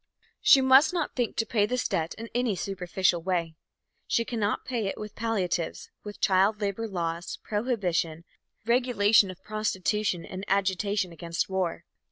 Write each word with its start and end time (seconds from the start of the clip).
She 0.41 0.61
must 0.61 0.93
not 0.93 1.15
think 1.15 1.35
to 1.35 1.45
pay 1.45 1.67
this 1.67 1.87
debt 1.87 2.15
in 2.17 2.27
any 2.33 2.55
superficial 2.55 3.21
way. 3.21 3.55
She 4.07 4.25
cannot 4.25 4.65
pay 4.65 4.87
it 4.87 4.97
with 4.99 5.13
palliatives 5.13 5.91
with 6.03 6.19
child 6.19 6.59
labor 6.59 6.87
laws, 6.87 7.37
prohibition, 7.43 8.23
regulation 8.65 9.29
of 9.29 9.43
prostitution 9.43 10.25
and 10.25 10.43
agitation 10.47 11.11
against 11.11 11.49
war. 11.49 11.85